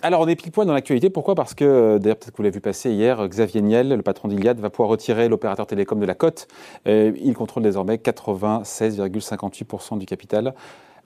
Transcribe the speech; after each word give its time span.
Alors, 0.00 0.20
on 0.20 0.28
est 0.28 0.36
pile 0.36 0.52
poil 0.52 0.64
dans 0.64 0.74
l'actualité. 0.74 1.10
Pourquoi? 1.10 1.34
Parce 1.34 1.54
que, 1.54 1.64
euh, 1.64 1.98
d'ailleurs, 1.98 2.18
peut-être 2.18 2.30
que 2.30 2.36
vous 2.36 2.44
l'avez 2.44 2.54
vu 2.54 2.60
passer 2.60 2.92
hier, 2.92 3.26
Xavier 3.26 3.62
Niel, 3.62 3.88
le 3.88 4.02
patron 4.02 4.28
d'Iliad, 4.28 4.60
va 4.60 4.70
pouvoir 4.70 4.90
retirer 4.90 5.28
l'opérateur 5.28 5.66
télécom 5.66 5.98
de 5.98 6.06
la 6.06 6.14
cote. 6.14 6.46
Euh, 6.86 7.10
il 7.20 7.34
contrôle 7.34 7.64
désormais 7.64 7.96
96,58% 7.96 9.98
du 9.98 10.06
capital 10.06 10.54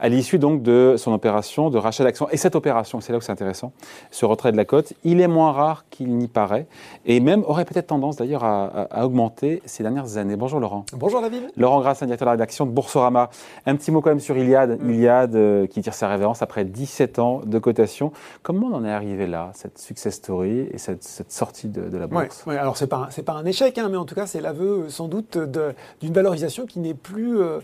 à 0.02 0.08
l'issue 0.08 0.40
donc 0.40 0.62
de 0.62 0.96
son 0.98 1.12
opération 1.12 1.70
de 1.70 1.78
rachat 1.78 2.02
d'actions. 2.02 2.28
Et 2.30 2.36
cette 2.36 2.56
opération, 2.56 3.00
c'est 3.00 3.12
là 3.12 3.18
où 3.18 3.20
c'est 3.20 3.30
intéressant, 3.30 3.72
ce 4.10 4.26
retrait 4.26 4.50
de 4.50 4.56
la 4.56 4.64
cote, 4.64 4.94
il 5.04 5.20
est 5.20 5.28
moins 5.28 5.52
rare 5.52 5.84
qu'il 5.90 6.16
n'y 6.16 6.26
paraît, 6.26 6.66
et 7.06 7.20
même 7.20 7.44
aurait 7.46 7.64
peut-être 7.64 7.86
tendance 7.86 8.16
d'ailleurs 8.16 8.42
à, 8.42 8.88
augmenter 9.04 9.62
ces 9.64 9.84
dernières 9.84 10.16
années. 10.16 10.34
Bonjour 10.34 10.58
Laurent. 10.58 10.84
Bonjour 10.92 11.20
David. 11.20 11.52
Laurent 11.56 11.80
Grasse, 11.80 12.02
directeur 12.02 12.26
de 12.26 12.30
la 12.30 12.32
rédaction 12.32 12.66
de 12.66 12.72
Boursorama. 12.72 13.30
Un 13.64 13.76
petit 13.76 13.92
mot 13.92 14.00
quand 14.00 14.10
même 14.10 14.18
sur 14.18 14.36
Iliad. 14.36 14.80
Iliad 14.82 15.36
euh, 15.36 15.68
qui 15.68 15.80
tire 15.82 15.94
sa 15.94 16.08
révérence 16.08 16.42
après 16.42 16.64
17 16.64 17.20
ans 17.20 17.40
de 17.46 17.58
cotation. 17.60 18.10
Comment 18.42 18.66
on 18.72 18.74
en 18.74 18.84
est 18.84 18.90
arrivé 18.90 19.28
là, 19.28 19.52
cette 19.54 19.78
success 19.78 20.14
story 20.14 20.66
et 20.72 20.78
cette, 20.78 21.04
sortie 21.28 21.68
de, 21.68 21.96
la 21.96 22.08
bourse? 22.08 22.42
ouais, 22.46 22.56
Alors 22.56 22.76
c'est 22.76 22.88
pas, 22.88 23.08
pas 23.24 23.34
un 23.34 23.44
échec, 23.44 23.78
hein, 23.78 23.88
mais 23.88 23.96
en 23.96 24.04
tout 24.04 24.16
cas 24.16 24.26
c'est 24.26 24.40
l'aveu 24.40 24.88
sans 24.88 25.06
doute 25.06 25.38
d'une 25.38 26.12
valorisation 26.12 26.66
qui 26.66 26.80
n'est 26.80 26.94
plus 26.94 27.40
euh, 27.40 27.60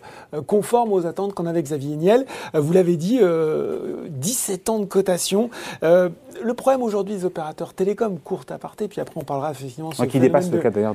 conforme 0.47 0.93
aux 0.93 1.05
attentes 1.05 1.35
qu'en 1.35 1.47
avait 1.47 1.65
Xavier 1.65 1.97
Niel. 1.97 2.27
Euh, 2.55 2.61
vous 2.61 2.73
l'avez 2.73 2.97
dit, 2.97 3.19
17 3.19 3.19
euh, 3.21 4.73
ans 4.73 4.79
de 4.79 4.85
cotation. 4.85 5.51
Euh, 5.83 6.09
le 6.43 6.55
problème 6.55 6.83
aujourd'hui 6.83 7.17
des 7.17 7.25
opérateurs 7.25 7.75
télécoms, 7.75 8.19
courte 8.23 8.53
aparté, 8.53 8.89
puis 8.89 9.01
après 9.01 9.15
on 9.17 9.25
parlera 9.25 9.51
effectivement 9.51 9.91
sur 9.91 10.07
Qui 10.07 10.21
dépasse 10.21 10.51
le 10.51 10.59
cas 10.59 10.71
d'ailleurs 10.71 10.95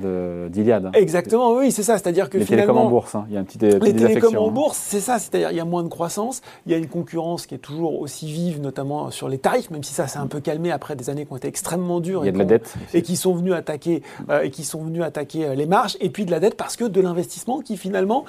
d'Iliad. 0.50 0.86
Hein. 0.86 0.92
Exactement, 0.94 1.54
oui, 1.54 1.72
c'est 1.72 1.84
ça. 1.84 1.98
C'est-à-dire 1.98 2.30
que 2.30 2.38
les 2.38 2.46
télécoms 2.46 2.78
en 2.78 2.90
bourse, 2.90 3.16
hein. 3.16 3.26
il 3.28 3.36
y 3.36 3.38
a 3.38 3.42
un 3.42 3.44
petit, 3.44 3.58
Les 3.58 3.94
télécoms 3.94 4.38
en 4.38 4.48
hein. 4.48 4.52
bourse, 4.52 4.78
c'est 4.78 5.00
ça. 5.00 5.20
C'est-à-dire 5.20 5.52
il 5.52 5.58
y 5.58 5.60
a 5.60 5.66
moins 5.66 5.84
de 5.84 5.90
croissance, 5.90 6.42
il 6.66 6.72
y 6.72 6.76
a 6.76 6.78
une 6.78 6.88
concurrence 6.88 7.46
qui 7.46 7.56
est 7.56 7.60
toujours 7.60 8.00
aussi 8.00 8.32
vive, 8.32 8.62
notamment 8.62 9.12
sur 9.12 9.28
les 9.28 9.38
tarifs, 9.38 9.70
même 9.70 9.84
si 9.84 9.94
ça 9.94 10.08
s'est 10.08 10.20
un 10.20 10.28
peu 10.28 10.40
calmé 10.40 10.72
après 10.72 10.96
des 10.96 11.10
années 11.10 11.26
qui 11.26 11.34
ont 11.34 11.38
été 11.38 11.48
extrêmement 11.48 12.00
dures. 12.00 12.24
Il 12.24 12.28
y 12.28 12.30
a 12.30 12.34
de 12.34 12.38
la 12.38 12.46
dette. 12.46 12.74
Et 12.94 13.02
qui 13.02 13.16
sont 13.16 13.34
venus 13.34 13.54
attaquer, 13.54 14.02
et 14.44 14.50
qui 14.50 14.64
sont 14.64 14.82
venus 14.84 15.04
attaquer 15.04 15.56
les 15.56 15.66
marges, 15.66 15.98
et 16.00 16.10
puis 16.10 16.26
de 16.26 16.32
la 16.32 16.40
dette 16.40 16.56
parce 16.56 16.76
que 16.76 16.86
de 16.86 17.02
l'investissement 17.02 17.60
qui 17.60 17.78
finalement 17.78 18.26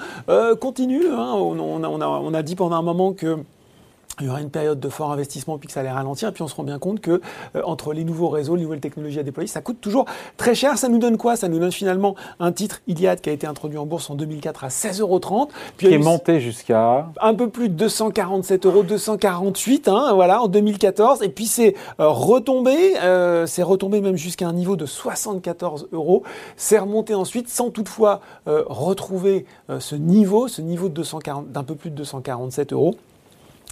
continue. 0.59 1.05
On, 1.11 1.59
on, 1.59 1.83
a, 1.83 2.07
on 2.07 2.33
a 2.33 2.43
dit 2.43 2.55
pendant 2.55 2.75
un 2.75 2.81
moment 2.81 2.94
que 3.15 3.45
il 4.21 4.27
y 4.27 4.29
aura 4.29 4.41
une 4.41 4.49
période 4.49 4.79
de 4.79 4.89
fort 4.89 5.11
investissement 5.11 5.57
puis 5.57 5.67
que 5.67 5.73
ça 5.73 5.81
allait 5.81 5.91
ralentir 5.91 6.29
et 6.29 6.31
puis 6.31 6.41
on 6.41 6.47
se 6.47 6.55
rend 6.55 6.63
bien 6.63 6.79
compte 6.79 7.01
que 7.01 7.21
euh, 7.55 7.61
entre 7.63 7.93
les 7.93 8.03
nouveaux 8.03 8.29
réseaux, 8.29 8.55
les 8.55 8.63
nouvelles 8.63 8.79
technologies 8.79 9.19
à 9.19 9.23
déployer, 9.23 9.47
ça 9.47 9.61
coûte 9.61 9.81
toujours 9.81 10.05
très 10.37 10.55
cher. 10.55 10.77
Ça 10.77 10.87
nous 10.87 10.99
donne 10.99 11.17
quoi? 11.17 11.35
Ça 11.35 11.49
nous 11.49 11.59
donne 11.59 11.71
finalement 11.71 12.15
un 12.39 12.51
titre 12.51 12.81
Iliad 12.87 13.19
qui 13.19 13.29
a 13.29 13.33
été 13.33 13.45
introduit 13.47 13.77
en 13.77 13.85
bourse 13.85 14.09
en 14.09 14.15
2004 14.15 14.63
à 14.63 14.67
16,30 14.69 15.01
euros. 15.01 15.49
Qui 15.77 15.93
est 15.93 15.97
monté 15.97 16.39
jusqu'à 16.39 17.07
un 17.21 17.33
peu 17.33 17.49
plus 17.49 17.69
de 17.69 17.73
247 17.73 18.65
euros, 18.65 18.83
248, 18.83 19.87
hein, 19.87 20.13
voilà, 20.13 20.41
en 20.41 20.47
2014. 20.47 21.21
Et 21.23 21.29
puis 21.29 21.45
c'est 21.45 21.75
euh, 21.99 22.07
retombé, 22.07 22.95
euh, 23.01 23.45
c'est 23.45 23.63
retombé 23.63 24.01
même 24.01 24.15
jusqu'à 24.15 24.47
un 24.47 24.53
niveau 24.53 24.75
de 24.75 24.85
74 24.85 25.89
euros. 25.91 26.23
C'est 26.55 26.79
remonté 26.79 27.13
ensuite 27.13 27.49
sans 27.49 27.69
toutefois 27.69 28.21
retrouver 28.45 29.45
ce 29.79 29.95
niveau, 29.95 30.47
ce 30.47 30.61
niveau 30.61 30.89
d'un 30.89 31.63
peu 31.63 31.75
plus 31.75 31.89
de 31.89 31.95
247 31.95 32.73
euros. 32.73 32.95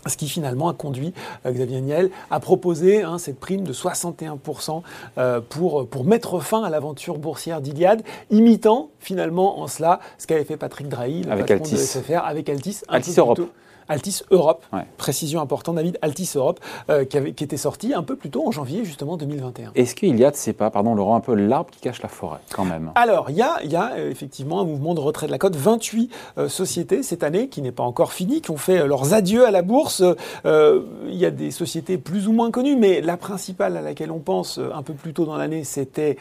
Ce 0.07 0.17
qui 0.17 0.27
finalement 0.27 0.69
a 0.69 0.73
conduit 0.73 1.13
euh, 1.45 1.51
Xavier 1.51 1.81
Niel 1.81 2.09
à 2.29 2.39
proposer 2.39 3.03
hein, 3.03 3.17
cette 3.17 3.39
prime 3.39 3.63
de 3.63 3.73
61% 3.73 4.81
euh, 5.17 5.41
pour, 5.41 5.87
pour 5.87 6.03
mettre 6.03 6.39
fin 6.39 6.63
à 6.63 6.69
l'aventure 6.69 7.17
boursière 7.17 7.61
d'Iliade, 7.61 8.03
imitant 8.29 8.89
finalement 8.99 9.59
en 9.59 9.67
cela 9.67 9.99
ce 10.17 10.27
qu'avait 10.27 10.43
fait 10.43 10.57
Patrick 10.57 10.87
Drahi, 10.87 11.23
le 11.23 11.31
avec 11.31 11.47
patron 11.47 11.63
Altis. 11.63 11.75
de 11.75 11.79
SFR, 11.79 12.25
avec 12.25 12.49
Altis. 12.49 12.81
Altis 12.87 13.15
Europe. 13.17 13.41
Altis 13.87 14.21
Europe, 14.31 14.65
précision 14.97 15.41
importante 15.41 15.75
David, 15.75 15.97
Altis 16.01 16.31
Europe, 16.35 16.59
euh, 16.89 17.05
qui, 17.05 17.17
avait, 17.17 17.33
qui, 17.33 17.43
était 17.43 17.57
sorti 17.57 17.93
un 17.93 18.03
peu 18.03 18.15
plus 18.15 18.29
tôt 18.29 18.45
en 18.47 18.51
janvier 18.51 18.85
justement 18.85 19.17
2021. 19.17 19.71
Est-ce 19.75 19.95
qu'il 19.95 20.17
y 20.17 20.25
a, 20.25 20.31
c'est 20.33 20.53
pas, 20.53 20.69
pardon 20.69 20.95
Laurent, 20.95 21.15
un 21.15 21.19
peu 21.19 21.35
l'arbre 21.35 21.69
qui 21.71 21.79
cache 21.79 22.01
la 22.01 22.09
forêt 22.09 22.39
quand 22.53 22.65
même? 22.65 22.91
Alors, 22.95 23.29
il 23.29 23.35
y 23.35 23.41
a, 23.41 23.63
y 23.63 23.75
a 23.75 23.93
euh, 23.93 24.09
effectivement 24.09 24.61
un 24.61 24.65
mouvement 24.65 24.93
de 24.93 24.99
retrait 24.99 25.27
de 25.27 25.31
la 25.31 25.37
cote, 25.37 25.55
28 25.55 26.11
euh, 26.37 26.49
sociétés 26.49 27.03
cette 27.03 27.23
année 27.23 27.49
qui 27.49 27.61
n'est 27.61 27.71
pas 27.71 27.83
encore 27.83 28.13
fini, 28.13 28.41
qui 28.41 28.51
ont 28.51 28.57
fait 28.57 28.87
leurs 28.87 29.13
adieux 29.13 29.45
à 29.45 29.51
la 29.51 29.61
bourse. 29.61 29.92
Il 30.01 31.15
y 31.15 31.25
a 31.25 31.31
des 31.31 31.51
sociétés 31.51 31.97
plus 31.97 32.27
ou 32.27 32.33
moins 32.33 32.51
connues, 32.51 32.75
mais 32.75 33.01
la 33.01 33.17
principale 33.17 33.77
à 33.77 33.81
laquelle 33.81 34.11
on 34.11 34.19
pense 34.19 34.59
un 34.59 34.81
peu 34.83 34.93
plus 34.93 35.13
tôt 35.13 35.25
dans 35.25 35.37
l'année, 35.37 35.63
c'était 35.63 36.17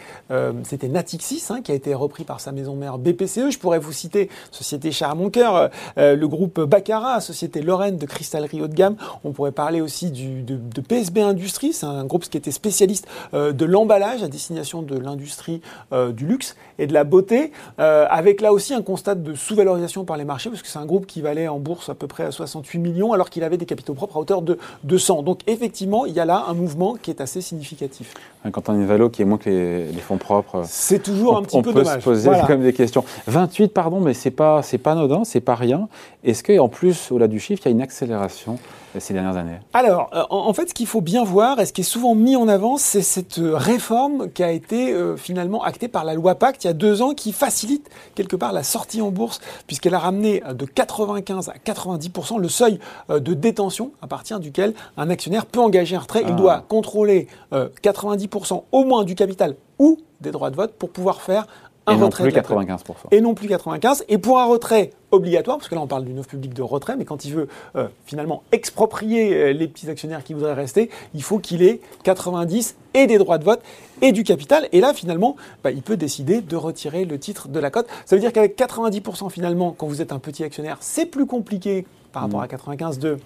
c'était 0.65 0.89
Natixis, 0.89 1.45
hein, 1.51 1.61
qui 1.63 1.73
a 1.73 1.75
été 1.75 1.95
repris 1.95 2.25
par 2.25 2.41
sa 2.41 2.53
maison 2.53 2.77
mère 2.77 2.99
BPCE. 2.99 3.51
Je 3.51 3.59
pourrais 3.59 3.79
vous 3.79 3.93
citer, 3.93 4.29
société 4.51 4.91
mon 5.17 5.31
cœur, 5.31 5.71
le 5.97 6.27
groupe 6.27 6.61
Baccarat, 6.61 7.21
société 7.21 7.63
Lorraine 7.63 7.97
de 7.97 8.07
cristallerie 8.07 8.63
haut 8.63 8.69
de 8.69 8.75
gamme. 8.75 8.97
On 9.25 9.33
pourrait 9.33 9.53
parler 9.53 9.81
aussi 9.81 10.11
de, 10.11 10.81
PSB 10.81 11.21
Industries, 11.21 11.73
c'est 11.73 11.87
un 11.87 12.05
groupe 12.05 12.23
qui 12.25 12.37
était 12.37 12.51
spécialiste 12.51 13.07
euh, 13.35 13.53
de 13.53 13.65
l'emballage 13.65 14.23
à 14.23 14.29
destination 14.29 14.83
de 14.83 14.99
l'industrie 14.99 15.61
euh, 15.93 16.13
du 16.13 16.27
luxe 16.27 16.57
et 16.79 16.87
de 16.87 16.93
la 16.93 17.05
beauté, 17.05 17.53
euh, 17.79 18.07
avec 18.11 18.41
là 18.41 18.53
aussi 18.53 18.75
un 18.75 18.83
constat 18.83 19.15
de 19.15 19.35
sous-valorisation 19.35 20.05
par 20.05 20.17
les 20.17 20.25
marchés, 20.25 20.51
parce 20.51 20.63
que 20.63 20.69
c'est 20.69 20.79
un 20.79 20.87
groupe 20.87 21.07
qui 21.07 21.21
valait 21.21 21.49
en 21.49 21.59
bourse 21.59 21.89
à 21.89 21.95
peu 21.95 22.07
près 22.07 22.25
à 22.25 22.31
68 22.31 22.79
millions, 22.79 23.13
alors 23.13 23.31
qu'il 23.31 23.45
avait 23.45 23.57
des 23.63 23.67
capitaux 23.67 23.95
propres 23.95 24.17
à 24.17 24.21
hauteur 24.21 24.43
de 24.43 24.59
200. 24.85 25.23
Donc 25.23 25.41
effectivement, 25.47 26.07
il 26.07 26.13
y 26.13 26.21
a 26.21 26.25
là 26.25 26.45
un 26.49 26.55
mouvement 26.55 26.97
qui 27.01 27.11
est 27.11 27.21
assez 27.21 27.41
significatif. 27.41 28.15
Quand 28.51 28.69
on 28.69 28.73
a 28.73 28.77
une 28.77 28.87
valo 28.87 29.09
qui 29.09 29.23
est 29.23 29.25
moins 29.25 29.39
que 29.39 29.49
les, 29.49 30.01
fonds 30.01 30.19
propres, 30.19 30.65
c'est 30.67 31.01
toujours 31.01 31.37
un 31.37 31.43
petit 31.43 31.63
peu 31.63 31.73
dommage. 31.73 31.87
On 31.87 31.95
peut 31.95 32.01
se 32.01 32.05
poser 32.05 32.31
quand 32.31 32.49
même 32.49 32.63
des 32.63 32.73
questions. 32.73 33.05
28, 33.29 33.69
pardon, 33.69 34.01
mais 34.01 34.15
c'est 34.15 34.33
pas 34.33 34.63
c'est 34.63 34.79
pas 34.79 34.93
anodin, 34.93 35.23
c'est 35.25 35.41
pas 35.41 35.55
rien. 35.55 35.89
Est-ce 36.25 36.43
qu'en 36.43 36.69
plus, 36.69 37.11
au-delà 37.13 37.29
du 37.29 37.39
chiffre, 37.39 37.63
il 37.65 37.69
y 37.69 37.73
a 37.73 37.73
une 37.73 37.83
accélération 37.83 38.59
euh, 38.95 39.01
ces 39.01 39.15
dernières 39.15 39.37
années? 39.37 39.59
Alors, 39.73 40.11
euh, 40.15 40.23
en 40.31 40.53
fait, 40.53 40.69
ce 40.69 40.75
qu'il 40.75 40.87
faut 40.87 41.01
bien 41.01 41.25
voir, 41.25 41.61
et 41.61 41.67
ce 41.67 41.73
qui 41.73 41.83
est 41.83 41.85
souvent 41.85 42.15
mis 42.15 42.37
en 42.37 42.49
avant, 42.49 42.77
c'est 42.77 43.03
cette 43.03 43.39
euh, 43.39 43.57
réforme 43.57 44.31
qui 44.31 44.43
a 44.43 44.51
été 44.51 44.95
finalement 45.17 45.63
actée 45.63 45.89
par 45.89 46.05
la 46.05 46.15
loi 46.15 46.35
Pacte 46.35 46.65
il 46.65 46.67
y 46.67 46.71
a 46.71 46.75
deux 46.75 47.03
ans, 47.03 47.15
qui 47.15 47.33
facilite 47.33 47.89
quelque 48.15 48.37
part 48.37 48.53
la 48.53 48.63
sortie 48.63 49.03
en 49.03 49.11
bourse, 49.11 49.41
puisqu'elle 49.67 49.95
a 49.95 49.99
ramené 49.99 50.43
de 50.53 50.65
95 50.65 51.49
à 51.49 51.55
90% 51.65 52.41
le 52.41 52.49
seuil 52.49 52.79
de 53.09 53.35
détention 53.35 53.52
à 54.01 54.07
partir 54.07 54.41
duquel 54.41 54.75
un 54.97 55.11
actionnaire 55.11 55.47
peut 55.47 55.61
engager 55.61 55.97
un 55.97 56.01
retrait. 56.01 56.23
Il 56.23 56.33
ah. 56.33 56.37
doit 56.37 56.65
contrôler 56.69 57.29
90% 57.53 58.65
au 58.73 58.85
moins 58.85 59.05
du 59.05 59.15
capital 59.15 59.57
ou 59.79 59.99
des 60.21 60.31
droits 60.31 60.51
de 60.51 60.57
vote 60.57 60.73
pour 60.75 60.91
pouvoir 60.91 61.21
faire 61.21 61.47
un 61.87 61.99
et 61.99 62.03
retrait. 62.03 62.25
Non 62.25 62.31
plus 62.31 62.41
95%. 62.41 62.95
Et 63.11 63.21
non 63.21 63.35
plus 63.35 63.49
95%. 63.49 64.05
Et 64.09 64.19
pour 64.19 64.39
un 64.39 64.45
retrait 64.45 64.91
obligatoire, 65.11 65.59
parce 65.59 65.69
que 65.69 65.75
là 65.75 65.81
on 65.81 65.87
parle 65.87 66.05
d'une 66.05 66.19
offre 66.19 66.29
publique 66.29 66.55
de 66.55 66.63
retrait, 66.63 66.97
mais 66.97 67.05
quand 67.05 67.25
il 67.25 67.35
veut 67.35 67.49
euh, 67.77 67.89
finalement 68.07 68.43
exproprier 68.53 69.35
euh, 69.35 69.53
les 69.53 69.69
petits 69.69 69.91
actionnaires 69.91 70.25
qui 70.25 70.33
voudraient 70.33 70.55
rester, 70.55 70.91
il 71.15 71.23
faut 71.23 71.39
qu'il 71.39 71.63
ait 71.63 71.81
90% 72.05 72.75
et 72.95 73.07
des 73.07 73.19
droits 73.19 73.39
de 73.39 73.45
vote 73.45 73.61
et 74.01 74.13
du 74.13 74.23
capital. 74.23 74.69
Et 74.73 74.81
là 74.81 74.95
finalement, 74.95 75.37
bah, 75.65 75.71
il 75.71 75.83
peut 75.83 75.97
décider 75.97 76.41
de 76.41 76.57
retirer 76.57 77.05
le 77.05 77.19
titre 77.19 77.49
de 77.49 77.59
la 77.59 77.71
cote. 77.71 77.87
Ça 78.07 78.17
veut 78.17 78.21
dire 78.21 78.33
qu'avec 78.33 78.57
90% 78.57 79.31
finalement, 79.31 79.75
quand 79.77 79.87
vous 79.87 80.01
êtes 80.01 80.13
un 80.13 80.19
petit 80.19 80.45
actionnaire, 80.45 80.79
c'est 80.81 81.07
plus 81.07 81.27
compliqué 81.27 81.87
par 82.13 82.23
rapport 82.23 82.41
mmh. 82.41 82.45
à 82.45 82.49
95 82.49 82.99
de 82.99 83.19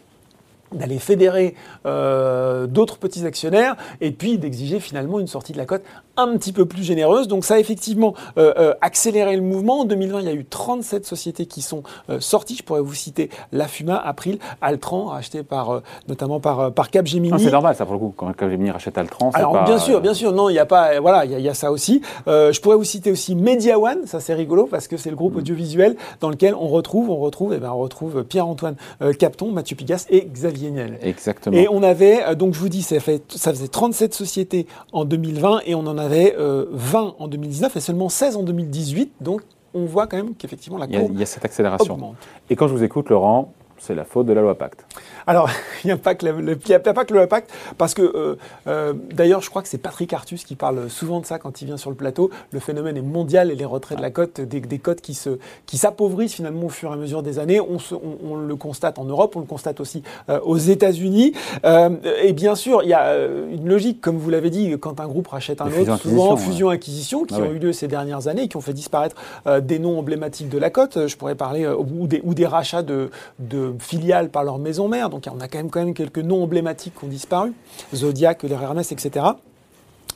d'aller 0.72 0.98
fédérer 0.98 1.54
euh, 1.86 2.66
d'autres 2.66 2.98
petits 2.98 3.24
actionnaires 3.24 3.76
et 4.00 4.10
puis 4.10 4.38
d'exiger 4.38 4.80
finalement 4.80 5.20
une 5.20 5.26
sortie 5.26 5.52
de 5.52 5.58
la 5.58 5.66
cote 5.66 5.82
un 6.16 6.36
petit 6.38 6.52
peu 6.52 6.64
plus 6.64 6.82
généreuse. 6.82 7.28
Donc 7.28 7.44
ça 7.44 7.54
a 7.54 7.58
effectivement 7.58 8.14
euh, 8.38 8.52
euh, 8.58 8.74
accéléré 8.80 9.36
le 9.36 9.42
mouvement. 9.42 9.80
En 9.80 9.84
2020, 9.84 10.20
il 10.20 10.26
y 10.26 10.30
a 10.30 10.34
eu 10.34 10.44
37 10.44 11.06
sociétés 11.06 11.46
qui 11.46 11.62
sont 11.62 11.82
sorties. 12.20 12.56
Je 12.56 12.62
pourrais 12.62 12.80
vous 12.80 12.94
citer 12.94 13.30
La 13.52 13.68
Fuma, 13.68 13.96
April, 13.96 14.38
Altran, 14.60 15.06
racheté 15.06 15.42
par, 15.42 15.82
notamment 16.08 16.40
par, 16.40 16.72
par 16.72 16.90
Capgemini. 16.90 17.34
Ah, 17.34 17.38
c'est 17.38 17.50
normal 17.50 17.76
ça 17.76 17.84
pour 17.84 17.94
le 17.94 18.00
coup, 18.00 18.14
quand 18.16 18.32
Capgemini 18.32 18.70
rachète 18.70 18.96
Altran. 18.98 19.30
Alors 19.34 19.64
bien 19.64 19.78
sûr, 19.78 20.00
bien 20.00 20.14
sûr, 20.14 20.32
non, 20.32 20.48
il 20.48 20.54
n'y 20.54 20.58
a 20.58 20.66
pas, 20.66 21.00
voilà, 21.00 21.24
il 21.24 21.38
y, 21.38 21.48
a 21.48 21.54
ça 21.54 21.70
aussi. 21.70 22.00
je 22.26 22.60
pourrais 22.60 22.76
vous 22.76 22.84
citer 22.84 23.10
aussi 23.10 23.34
Media 23.34 23.78
One, 23.78 24.06
ça 24.06 24.20
c'est 24.20 24.34
rigolo 24.34 24.66
parce 24.66 24.88
que 24.88 24.96
c'est 24.96 25.10
le 25.10 25.16
groupe 25.16 25.34
mm. 25.34 25.38
audiovisuel 25.38 25.96
dans 26.20 26.30
lequel 26.30 26.54
on 26.54 26.68
retrouve, 26.68 27.10
on 27.10 27.16
retrouve, 27.16 27.52
et 27.52 27.56
eh 27.56 27.60
ben, 27.60 27.72
on 27.72 27.78
retrouve 27.78 28.24
Pierre-Antoine 28.24 28.76
Capton, 29.18 29.50
Mathieu 29.50 29.76
Pigas 29.76 30.06
et 30.10 30.24
Xavier 30.24 30.55
Exactement. 31.02 31.56
Et 31.56 31.68
on 31.68 31.82
avait, 31.82 32.22
euh, 32.24 32.34
donc 32.34 32.54
je 32.54 32.58
vous 32.58 32.68
dis, 32.68 32.82
ça, 32.82 32.98
fait, 33.00 33.22
ça 33.32 33.52
faisait 33.52 33.68
37 33.68 34.14
sociétés 34.14 34.66
en 34.92 35.04
2020 35.04 35.60
et 35.66 35.74
on 35.74 35.86
en 35.86 35.98
avait 35.98 36.34
20 36.36 36.38
euh, 36.38 37.10
en 37.18 37.28
2019 37.28 37.76
et 37.76 37.80
seulement 37.80 38.08
16 38.08 38.36
en 38.36 38.42
2018. 38.42 39.12
Donc 39.20 39.42
on 39.74 39.84
voit 39.84 40.06
quand 40.06 40.16
même 40.16 40.34
qu'effectivement 40.34 40.78
la 40.78 40.86
courbe 40.86 41.12
il 41.12 41.20
y, 41.20 41.22
a, 41.22 41.26
cette 41.26 41.44
accélération. 41.44 42.14
Et 42.50 42.56
quand 42.56 42.68
je 42.68 42.74
vous 42.74 42.82
écoute, 42.82 43.10
Laurent, 43.10 43.52
c'est 43.78 43.94
la 43.94 44.04
faute 44.04 44.26
de 44.26 44.32
la 44.32 44.40
loi 44.40 44.56
Pacte. 44.56 44.84
Alors, 45.26 45.50
il 45.84 45.88
n'y 45.88 45.92
a, 45.92 45.96
pas 45.96 46.14
que 46.14 46.26
le, 46.26 46.56
pas 46.56 47.04
que 47.04 47.14
le 47.14 47.26
Pacte, 47.26 47.50
parce 47.78 47.94
que 47.94 48.02
euh, 48.02 48.36
euh, 48.66 48.94
d'ailleurs, 49.12 49.42
je 49.42 49.50
crois 49.50 49.62
que 49.62 49.68
c'est 49.68 49.78
Patrick 49.78 50.12
Artus 50.12 50.44
qui 50.44 50.56
parle 50.56 50.88
souvent 50.88 51.20
de 51.20 51.26
ça 51.26 51.38
quand 51.38 51.60
il 51.60 51.66
vient 51.66 51.76
sur 51.76 51.90
le 51.90 51.96
plateau. 51.96 52.30
Le 52.52 52.60
phénomène 52.60 52.96
est 52.96 53.02
mondial 53.02 53.50
et 53.50 53.54
les 53.54 53.64
retraits 53.64 53.98
de 53.98 54.02
la 54.02 54.10
cote, 54.10 54.40
des, 54.40 54.60
des 54.60 54.78
cotes 54.78 55.00
qui 55.00 55.14
se 55.14 55.38
qui 55.66 55.78
s'appauvrissent 55.78 56.34
finalement 56.34 56.66
au 56.66 56.68
fur 56.68 56.90
et 56.90 56.94
à 56.94 56.96
mesure 56.96 57.22
des 57.22 57.38
années. 57.38 57.60
On, 57.60 57.78
on, 58.22 58.36
le 58.36 58.56
constate 58.56 58.98
en 58.98 59.04
Europe, 59.04 59.34
on 59.36 59.40
le 59.40 59.46
constate 59.46 59.80
aussi 59.80 60.02
euh, 60.28 60.40
aux 60.40 60.56
États-Unis. 60.56 61.32
et 61.64 62.32
bien 62.32 62.54
sûr, 62.54 62.82
il 62.82 62.88
y 62.88 62.94
a 62.94 63.16
une 63.16 63.68
logique, 63.68 64.00
comme 64.00 64.16
vous 64.16 64.30
l'avez 64.30 64.50
dit, 64.50 64.76
quand 64.78 65.00
un 65.00 65.06
groupe 65.06 65.28
rachète 65.28 65.60
un 65.60 65.66
autre, 65.66 65.96
souvent 65.98 66.36
fusion-acquisition, 66.36 67.24
qui 67.24 67.34
ah 67.34 67.40
ont 67.40 67.52
eu 67.52 67.58
lieu 67.58 67.72
ces 67.72 67.88
dernières 67.88 68.28
années, 68.28 68.48
qui 68.48 68.56
ont 68.56 68.60
fait 68.60 68.72
disparaître 68.72 69.16
des 69.60 69.78
noms 69.78 69.98
emblématiques 69.98 70.48
de 70.48 70.58
la 70.58 70.70
cote. 70.70 71.06
Je 71.06 71.16
pourrais 71.16 71.34
parler 71.34 71.66
ou 71.66 72.06
des, 72.06 72.20
ou 72.24 72.34
des 72.34 72.46
rachats 72.46 72.82
de, 72.82 73.10
de 73.38 73.65
filiales 73.78 74.30
par 74.30 74.44
leur 74.44 74.58
maison 74.58 74.88
mère. 74.88 75.10
Donc 75.10 75.24
on 75.32 75.40
a 75.40 75.48
quand 75.48 75.58
même, 75.58 75.70
quand 75.70 75.84
même 75.84 75.94
quelques 75.94 76.18
noms 76.18 76.42
emblématiques 76.42 76.94
qui 76.98 77.04
ont 77.04 77.08
disparu, 77.08 77.52
Zodiac, 77.94 78.42
les 78.42 78.54
etc. 78.92 79.26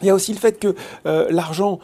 Il 0.03 0.07
y 0.07 0.11
a 0.11 0.15
aussi 0.15 0.33
le 0.33 0.39
fait 0.39 0.59
que 0.59 0.75
l'argent 1.31 1.81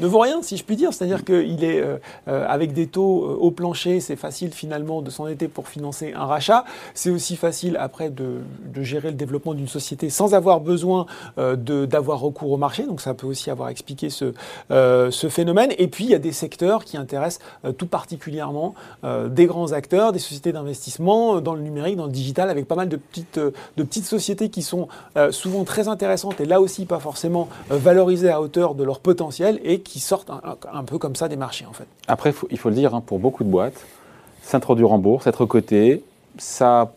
ne 0.00 0.06
vaut 0.06 0.20
rien, 0.20 0.42
si 0.42 0.56
je 0.56 0.64
puis 0.64 0.76
dire. 0.76 0.92
C'est-à-dire 0.92 1.24
qu'il 1.24 1.64
est, 1.64 1.80
euh, 1.80 1.96
euh, 2.28 2.46
avec 2.48 2.72
des 2.72 2.86
taux 2.86 3.24
euh, 3.24 3.36
au 3.36 3.50
plancher, 3.50 4.00
c'est 4.00 4.16
facile 4.16 4.52
finalement 4.52 5.02
de 5.02 5.10
s'endetter 5.10 5.48
pour 5.48 5.68
financer 5.68 6.12
un 6.14 6.24
rachat. 6.24 6.64
C'est 6.94 7.10
aussi 7.10 7.36
facile 7.36 7.76
après 7.78 8.10
de, 8.10 8.40
gérer 8.80 9.08
le 9.08 9.16
développement 9.16 9.54
d'une 9.54 9.68
société 9.68 10.08
sans 10.08 10.34
avoir 10.34 10.60
besoin 10.60 11.06
d'avoir 11.36 12.20
recours 12.20 12.52
au 12.52 12.56
marché. 12.56 12.84
Donc 12.84 13.00
ça 13.00 13.12
peut 13.12 13.26
aussi 13.26 13.50
avoir 13.50 13.70
expliqué 13.70 14.08
ce, 14.08 14.32
ce 14.70 15.28
phénomène. 15.28 15.72
Et 15.78 15.88
puis 15.88 16.04
il 16.04 16.10
y 16.10 16.14
a 16.14 16.20
des 16.20 16.32
secteurs 16.32 16.84
qui 16.84 16.96
intéressent 16.96 17.40
tout 17.76 17.86
particulièrement 17.86 18.74
des 19.02 19.46
grands 19.46 19.72
acteurs, 19.72 20.12
des 20.12 20.20
sociétés 20.20 20.52
d'investissement 20.52 21.40
dans 21.40 21.54
le 21.54 21.60
numérique, 21.60 21.96
dans 21.96 22.06
le 22.06 22.12
digital, 22.12 22.50
avec 22.50 22.68
pas 22.68 22.76
mal 22.76 22.88
de 22.88 22.96
petites, 22.96 23.38
de 23.38 23.82
petites 23.82 24.06
sociétés 24.06 24.48
qui 24.48 24.62
sont 24.62 24.86
souvent 25.30 25.64
très 25.64 25.88
intéressantes 25.88 26.40
et 26.40 26.44
là 26.44 26.60
aussi 26.60 26.86
pas 26.86 27.00
forcément 27.00 27.37
valorisées 27.68 28.30
à 28.30 28.40
hauteur 28.40 28.74
de 28.74 28.84
leur 28.84 29.00
potentiel 29.00 29.60
et 29.62 29.80
qui 29.80 30.00
sortent 30.00 30.30
un, 30.30 30.84
peu 30.84 30.98
comme 30.98 31.16
ça 31.16 31.28
des 31.28 31.36
marchés 31.36 31.66
en 31.66 31.72
fait. 31.72 31.86
Après, 32.06 32.32
il 32.50 32.58
faut 32.58 32.68
le 32.70 32.74
dire, 32.74 32.94
hein, 32.94 33.02
pour 33.04 33.18
beaucoup 33.18 33.44
de 33.44 33.50
boîtes, 33.50 33.86
s'introduire 34.42 34.92
en 34.92 34.98
bourse, 34.98 35.26
être 35.26 35.44
coté, 35.44 36.02
ça 36.38 36.92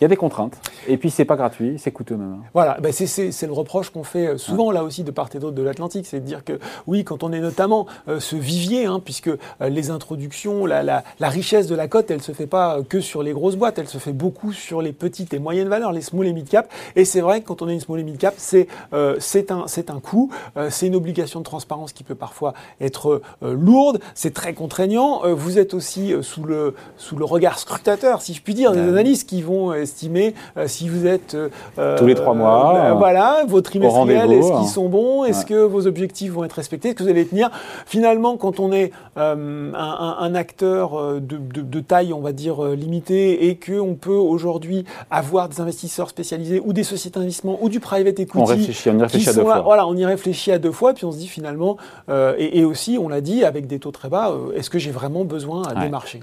il 0.00 0.02
y 0.02 0.06
a 0.06 0.08
des 0.08 0.16
contraintes. 0.16 0.58
Et 0.88 0.96
puis, 0.96 1.10
c'est 1.10 1.24
pas 1.24 1.36
gratuit, 1.36 1.76
c'est 1.78 1.90
coûteux 1.90 2.16
même. 2.16 2.38
Hein. 2.40 2.46
Voilà, 2.54 2.78
ben 2.80 2.92
c'est 2.92 3.46
le 3.46 3.52
reproche 3.52 3.90
qu'on 3.90 4.04
fait 4.04 4.28
euh, 4.28 4.38
souvent 4.38 4.70
là 4.70 4.84
aussi 4.84 5.04
de 5.04 5.10
part 5.10 5.28
et 5.34 5.38
d'autre 5.38 5.54
de 5.54 5.62
l'Atlantique. 5.62 6.06
C'est 6.06 6.20
de 6.20 6.26
dire 6.26 6.44
que 6.44 6.58
oui, 6.86 7.04
quand 7.04 7.22
on 7.22 7.32
est 7.32 7.40
notamment 7.40 7.86
euh, 8.08 8.20
ce 8.20 8.36
vivier, 8.36 8.86
hein, 8.86 9.00
puisque 9.02 9.28
euh, 9.28 9.38
les 9.68 9.90
introductions, 9.90 10.66
la, 10.66 10.82
la, 10.82 11.04
la, 11.20 11.28
richesse 11.28 11.66
de 11.66 11.74
la 11.74 11.88
cote, 11.88 12.10
elle 12.10 12.22
se 12.22 12.32
fait 12.32 12.46
pas 12.46 12.80
que 12.88 13.00
sur 13.00 13.22
les 13.22 13.32
grosses 13.32 13.56
boîtes, 13.56 13.78
elle 13.78 13.88
se 13.88 13.98
fait 13.98 14.12
beaucoup 14.12 14.52
sur 14.52 14.82
les 14.82 14.92
petites 14.92 15.34
et 15.34 15.38
moyennes 15.38 15.68
valeurs, 15.68 15.92
les 15.92 16.02
small 16.02 16.26
et 16.26 16.32
mid 16.32 16.48
cap. 16.48 16.70
Et 16.96 17.04
c'est 17.04 17.20
vrai 17.20 17.40
que 17.40 17.46
quand 17.46 17.62
on 17.62 17.68
est 17.68 17.74
une 17.74 17.80
small 17.80 18.00
et 18.00 18.04
mid 18.04 18.18
cap, 18.18 18.34
c'est 18.38 18.68
un, 18.92 19.66
un 19.88 20.00
coût, 20.00 20.30
c'est 20.70 20.86
une 20.86 20.96
obligation 20.96 21.40
de 21.40 21.44
transparence 21.44 21.92
qui 21.92 22.04
peut 22.04 22.14
parfois 22.14 22.54
être 22.80 23.20
lourde, 23.42 24.00
c'est 24.14 24.32
très 24.32 24.54
contraignant. 24.54 25.22
vous 25.34 25.58
êtes 25.58 25.74
aussi 25.74 26.14
sous, 26.22 26.44
le, 26.44 26.74
sous 26.96 27.16
le 27.16 27.24
regard 27.24 27.58
scrutateur, 27.58 28.22
si 28.22 28.34
je 28.34 28.42
puis 28.42 28.54
dire, 28.54 28.72
des 28.72 28.80
analystes 28.80 29.28
qui 29.28 29.42
vont 29.42 29.72
estimer 29.72 30.34
si 30.72 30.88
vous 30.88 31.06
êtes 31.06 31.36
euh, 31.78 31.98
tous 31.98 32.06
les 32.06 32.14
trois 32.14 32.34
mois, 32.34 32.74
euh, 32.76 32.92
voilà, 32.94 33.44
vos 33.46 33.60
trimestriels, 33.60 34.32
est-ce 34.32 34.48
qu'ils 34.48 34.56
hein. 34.56 34.64
sont 34.64 34.88
bons, 34.88 35.24
est-ce 35.24 35.46
que 35.46 35.62
vos 35.62 35.86
objectifs 35.86 36.32
vont 36.32 36.44
être 36.44 36.54
respectés, 36.54 36.88
est-ce 36.88 36.96
que 36.96 37.02
vous 37.02 37.10
allez 37.10 37.26
tenir? 37.26 37.50
Finalement, 37.86 38.36
quand 38.36 38.58
on 38.58 38.72
est 38.72 38.92
un, 39.16 39.74
un, 39.74 40.34
acteur 40.34 41.20
de, 41.20 41.36
de, 41.36 41.60
de, 41.60 41.80
taille, 41.80 42.12
on 42.12 42.20
va 42.20 42.32
dire 42.32 42.64
limitée, 42.64 43.48
et 43.48 43.56
que 43.56 43.78
on 43.78 43.94
peut 43.94 44.10
aujourd'hui 44.10 44.84
avoir 45.10 45.48
des 45.48 45.60
investisseurs 45.60 46.08
spécialisés 46.08 46.60
ou 46.64 46.72
des 46.72 46.84
sociétés 46.84 47.20
d'investissement 47.20 47.58
ou 47.60 47.68
du 47.68 47.80
private 47.80 48.18
equity, 48.18 48.38
on 48.38 48.44
réfléchit, 48.44 48.90
on 48.90 48.98
y 48.98 49.02
réfléchit 49.02 49.28
à 49.28 49.34
deux 49.34 49.42
fois. 49.42 49.60
Voilà, 49.60 49.86
on 49.86 49.96
y 49.96 50.04
réfléchit 50.04 50.52
à 50.52 50.58
deux 50.58 50.72
fois, 50.72 50.94
puis 50.94 51.04
on 51.04 51.12
se 51.12 51.18
dit 51.18 51.28
finalement, 51.28 51.76
et, 52.10 52.58
et, 52.58 52.64
aussi, 52.64 52.98
on 52.98 53.08
l'a 53.08 53.20
dit, 53.20 53.44
avec 53.44 53.66
des 53.66 53.78
taux 53.78 53.90
très 53.90 54.08
bas, 54.08 54.34
est-ce 54.56 54.70
que 54.70 54.78
j'ai 54.78 54.90
vraiment 54.90 55.24
besoin 55.24 55.62
à 55.62 55.74
démarcher? 55.84 56.20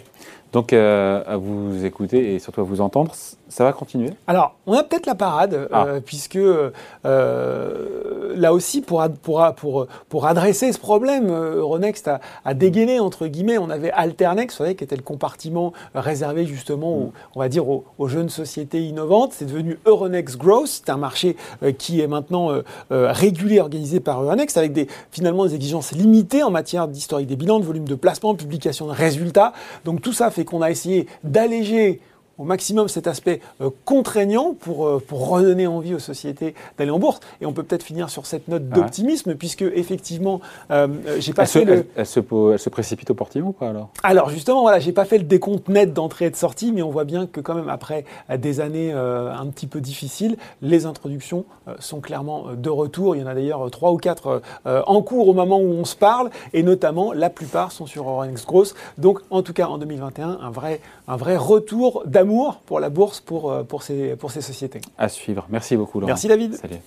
Donc, 0.52 0.74
euh, 0.74 1.22
à 1.28 1.38
vous 1.38 1.86
écouter 1.86 2.34
et 2.34 2.40
surtout 2.40 2.62
à 2.62 2.64
vous 2.64 2.82
entendre, 2.82 3.14
ça 3.50 3.64
va 3.64 3.72
continuer? 3.72 4.10
Alors, 4.26 4.56
on 4.66 4.74
a 4.74 4.84
peut-être 4.84 5.06
la 5.06 5.14
parade, 5.14 5.54
euh, 5.54 5.68
ah. 5.72 5.86
puisque 6.04 6.38
euh, 6.38 6.72
là 7.04 8.52
aussi, 8.52 8.82
pour, 8.82 9.04
pour, 9.22 9.46
pour, 9.56 9.88
pour 10.08 10.26
adresser 10.26 10.72
ce 10.72 10.80
problème, 10.80 11.30
Euronext 11.32 12.08
a, 12.08 12.20
a, 12.46 12.56
dégainé, 12.56 13.00
entre 13.00 13.28
guillemets, 13.28 13.60
on 13.60 13.70
avait 13.70 13.92
Alternex, 13.92 14.56
vous 14.56 14.58
savez, 14.64 14.76
qui 14.76 14.84
était 14.84 14.96
le 14.96 15.04
compartiment 15.04 15.72
réservé 15.94 16.48
justement, 16.48 16.98
aux, 16.98 17.14
on 17.36 17.40
va 17.40 17.48
dire, 17.48 17.66
aux, 17.70 18.08
jeunes 18.08 18.30
sociétés 18.30 18.82
innovantes. 18.82 19.34
C'est 19.34 19.46
devenu 19.46 19.78
Euronext 19.86 20.38
Growth, 20.38 20.68
c'est 20.68 20.90
un 20.90 20.98
marché 20.98 21.36
qui 21.78 22.02
est 22.02 22.08
maintenant 22.08 22.50
régulé, 22.90 23.60
organisé 23.60 24.00
par 24.00 24.24
Euronext, 24.24 24.58
avec 24.58 24.74
des, 24.74 24.88
finalement 25.12 25.46
des 25.46 25.54
exigences 25.54 25.92
limitées 25.92 26.42
en 26.42 26.50
matière 26.50 26.88
d'historique 26.88 27.28
des 27.28 27.36
bilans, 27.36 27.60
de 27.60 27.66
volume 27.66 27.88
de 27.88 27.96
placement, 27.96 28.34
de 28.34 28.40
publication 28.40 28.88
de 28.88 28.94
résultats. 28.94 29.54
Donc 29.86 30.02
tout 30.02 30.14
ça 30.14 30.32
fait 30.32 30.39
qu'on 30.46 30.62
a 30.62 30.72
essayé 30.72 31.08
d'alléger 31.24 32.02
au 32.40 32.46
maximum 32.46 32.88
cet 32.88 33.06
aspect 33.06 33.42
euh, 33.62 33.70
contraignant 33.86 34.56
pour, 34.58 34.88
euh, 34.88 35.04
pour 35.06 35.30
redonner 35.30 35.68
envie 35.68 35.94
aux 35.94 36.00
sociétés 36.00 36.56
d'aller 36.78 36.90
en 36.90 36.98
bourse. 36.98 37.20
Et 37.42 37.46
on 37.46 37.54
peut 37.54 37.64
peut-être 37.64 37.84
finir 37.84 38.10
sur 38.10 38.26
cette 38.26 38.48
note 38.48 38.70
d'optimisme, 38.70 39.36
puisque 39.36 39.62
effectivement, 39.62 40.40
euh, 40.72 40.88
j'ai 41.20 41.34
pas 41.34 41.46
fait 41.46 41.66
le... 41.66 41.86
Elle, 41.96 42.06
se, 42.06 42.20
elle, 42.20 42.60
se, 42.60 42.70
précipite 42.70 43.10
au 43.12 43.14
portillon 43.14 43.48
ou 43.48 43.52
pas 43.52 43.70
alors? 43.70 43.90
Alors 44.04 44.30
justement, 44.30 44.62
voilà, 44.62 44.80
j'ai 44.80 44.94
pas 44.94 45.06
fait 45.06 45.18
le 45.18 45.26
décompte 45.26 45.68
net 45.68 45.94
d'entrée 45.94 46.26
et 46.26 46.30
de 46.30 46.36
sortie, 46.36 46.72
mais 46.72 46.82
on 46.82 46.90
voit 46.90 47.04
bien 47.04 47.28
que 47.28 47.42
quand 47.42 47.56
même 47.56 47.70
après 47.70 48.06
des 48.38 48.62
années 48.62 48.92
un 48.94 49.46
petit 49.48 49.68
peu 49.68 49.82
difficiles, 49.82 50.38
les 50.62 50.86
introductions 50.86 51.46
sont 51.80 52.00
clairement 52.00 52.54
de 52.56 52.70
retour. 52.70 53.16
Il 53.16 53.22
y 53.22 53.24
en 53.24 53.28
a 53.28 53.34
d'ailleurs 53.34 53.70
trois 53.72 53.92
ou 53.92 53.98
quatre 53.98 54.42
en 54.66 55.02
cours 55.02 55.28
au 55.28 55.34
moment 55.34 55.60
où 55.60 55.72
on 55.72 55.86
se 55.86 55.96
parle, 55.96 56.30
et 56.54 56.64
notamment 56.64 57.12
la 57.12 57.30
plupart 57.30 57.72
sont 57.72 57.86
sur 57.86 58.08
Orange 58.08 58.46
Growth. 58.46 58.76
Donc 58.98 59.20
en 59.30 59.42
tout 59.42 59.54
cas 59.54 59.68
en 59.68 59.78
2021, 59.78 60.40
un 60.42 60.52
vrai, 60.52 60.80
un 61.08 61.18
vrai 61.18 61.36
retour 61.36 62.04
d'amour 62.06 62.29
pour 62.66 62.80
la 62.80 62.90
bourse, 62.90 63.20
pour, 63.20 63.52
euh, 63.52 63.64
pour, 63.64 63.84
ces, 63.84 64.16
pour 64.16 64.32
ces 64.32 64.42
sociétés. 64.42 64.82
À 64.98 65.10
suivre. 65.10 65.46
Merci 65.50 65.76
beaucoup, 65.76 66.00
Laurent. 66.00 66.10
Merci, 66.10 66.28
David. 66.28 66.56
Salut. 66.56 66.80